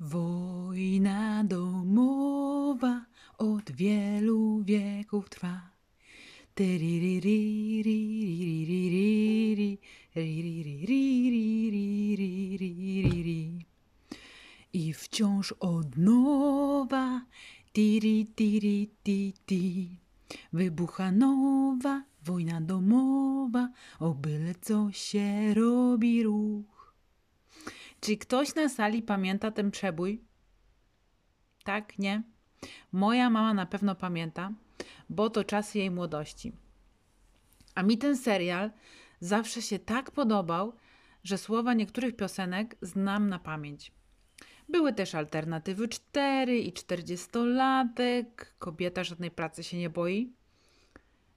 [0.00, 3.04] Wojna domowa
[3.38, 5.60] od wielu wieków trwa.
[14.72, 17.26] I wciąż od nowa
[17.72, 19.98] tiri tiri ti ti
[20.52, 23.68] wybucha nowa wojna domowa,
[24.00, 26.75] o byle co się robi ruch.
[28.00, 30.24] Czy ktoś na sali pamięta ten przebój?
[31.64, 32.22] Tak, nie?
[32.92, 34.52] Moja mama na pewno pamięta,
[35.10, 36.52] bo to czasy jej młodości.
[37.74, 38.70] A mi ten serial
[39.20, 40.72] zawsze się tak podobał,
[41.24, 43.92] że słowa niektórych piosenek znam na pamięć.
[44.68, 48.24] Były też alternatywy 4 i 40-latek,
[48.58, 50.32] kobieta żadnej pracy się nie boi.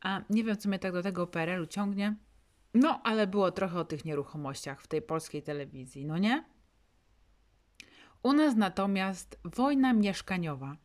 [0.00, 2.16] A nie wiem, co mnie tak do tego PRL-u ciągnie.
[2.74, 6.44] No, ale było trochę o tych nieruchomościach w tej polskiej telewizji, no nie?
[8.24, 10.76] U nas natomiast wojna mieszkaniowa.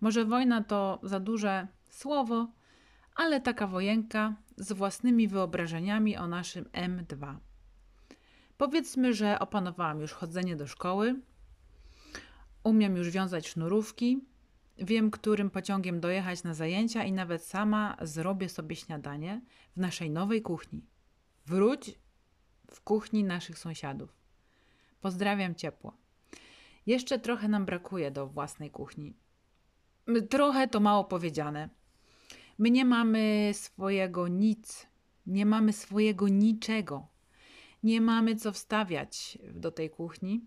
[0.00, 2.48] Może wojna to za duże słowo,
[3.16, 7.36] ale taka wojenka z własnymi wyobrażeniami o naszym M2.
[8.56, 11.20] Powiedzmy, że opanowałam już chodzenie do szkoły,
[12.64, 14.24] umiem już wiązać sznurówki,
[14.78, 19.40] wiem, którym pociągiem dojechać na zajęcia i nawet sama zrobię sobie śniadanie
[19.76, 20.86] w naszej nowej kuchni.
[21.46, 21.98] Wróć
[22.70, 24.16] w kuchni naszych sąsiadów.
[25.00, 26.07] Pozdrawiam ciepło.
[26.86, 29.16] Jeszcze trochę nam brakuje do własnej kuchni.
[30.30, 31.68] Trochę to mało powiedziane.
[32.58, 34.86] My nie mamy swojego nic,
[35.26, 37.06] nie mamy swojego niczego.
[37.82, 40.46] Nie mamy co wstawiać do tej kuchni,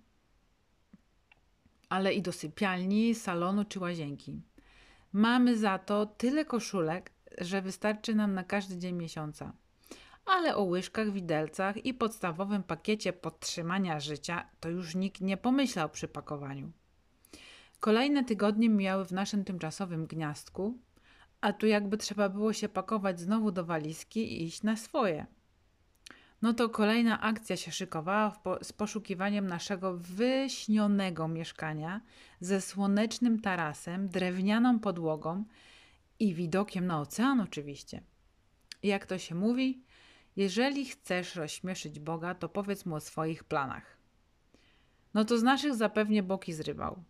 [1.89, 4.41] ale i do sypialni, salonu czy łazienki.
[5.13, 9.53] Mamy za to tyle koszulek, że wystarczy nam na każdy dzień miesiąca.
[10.37, 16.07] Ale o łyżkach, widelcach i podstawowym pakiecie podtrzymania życia to już nikt nie pomyślał przy
[16.07, 16.71] pakowaniu.
[17.79, 20.77] Kolejne tygodnie mijały w naszym tymczasowym gniazdku,
[21.41, 25.25] a tu jakby trzeba było się pakować znowu do walizki i iść na swoje.
[26.41, 32.01] No to kolejna akcja się szykowała po, z poszukiwaniem naszego wyśnionego mieszkania
[32.39, 35.43] ze słonecznym tarasem, drewnianą podłogą
[36.19, 38.01] i widokiem na ocean oczywiście.
[38.83, 39.83] Jak to się mówi,
[40.35, 43.97] jeżeli chcesz rozśmieszyć Boga, to powiedz mu o swoich planach.
[45.13, 47.03] No to z naszych zapewnie boki zrywał.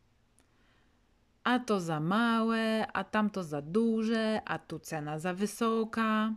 [1.44, 6.34] A to za małe, a tamto za duże, a tu cena za wysoka,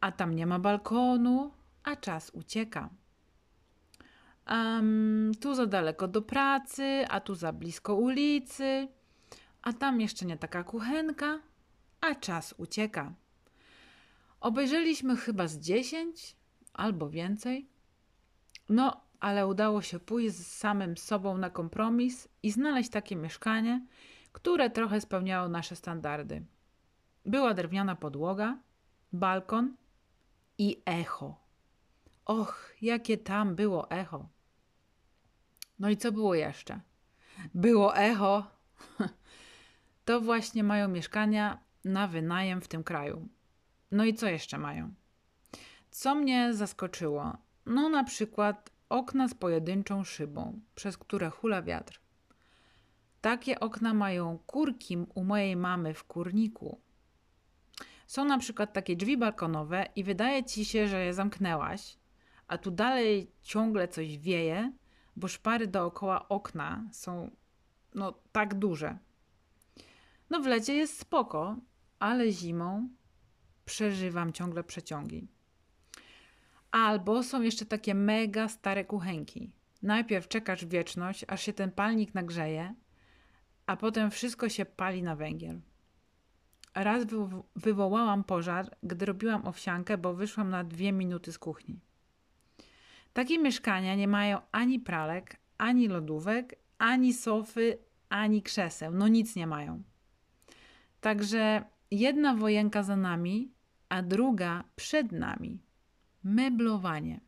[0.00, 1.50] a tam nie ma balkonu,
[1.84, 2.90] a czas ucieka.
[4.50, 8.88] Um, tu za daleko do pracy, a tu za blisko ulicy,
[9.62, 11.40] a tam jeszcze nie taka kuchenka,
[12.00, 13.12] a czas ucieka.
[14.46, 16.36] Obejrzeliśmy chyba z dziesięć
[16.72, 17.68] albo więcej.
[18.68, 23.86] No, ale udało się pójść z samym sobą na kompromis i znaleźć takie mieszkanie,
[24.32, 26.46] które trochę spełniało nasze standardy.
[27.24, 28.58] Była drewniana podłoga,
[29.12, 29.76] balkon
[30.58, 31.40] i echo.
[32.24, 34.28] Och, jakie tam było echo.
[35.78, 36.80] No i co było jeszcze?
[37.54, 38.46] Było echo.
[40.04, 43.28] To właśnie mają mieszkania na wynajem w tym kraju.
[43.90, 44.94] No i co jeszcze mają?
[45.90, 47.36] Co mnie zaskoczyło?
[47.66, 52.00] No na przykład okna z pojedynczą szybą, przez które hula wiatr.
[53.20, 56.80] Takie okna mają kurki u mojej mamy w kurniku.
[58.06, 61.96] Są na przykład takie drzwi balkonowe i wydaje ci się, że je zamknęłaś,
[62.48, 64.72] a tu dalej ciągle coś wieje,
[65.16, 67.30] bo szpary dookoła okna są
[67.94, 68.98] no tak duże.
[70.30, 71.56] No w lecie jest spoko,
[71.98, 72.88] ale zimą
[73.66, 75.28] przeżywam ciągle przeciągi.
[76.70, 79.50] Albo są jeszcze takie mega stare kuchenki.
[79.82, 82.74] Najpierw czekasz wieczność, aż się ten palnik nagrzeje,
[83.66, 85.60] a potem wszystko się pali na węgiel.
[86.74, 87.04] Raz
[87.56, 91.80] wywołałam pożar, gdy robiłam owsiankę, bo wyszłam na dwie minuty z kuchni.
[93.12, 98.92] Takie mieszkania nie mają ani pralek, ani lodówek, ani sofy, ani krzeseł.
[98.94, 99.82] No nic nie mają.
[101.00, 103.50] Także jedna wojenka za nami,
[103.88, 105.58] a druga przed nami.
[106.24, 107.20] Meblowanie.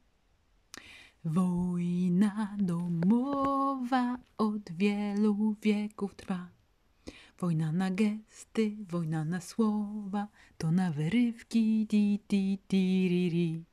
[1.25, 6.49] Wojna domowa od wielu wieków trwa.
[7.41, 10.29] Wojna na gesty, wojna na słowa,
[10.59, 13.65] to na wyrywki, di, di, di, ri, ri.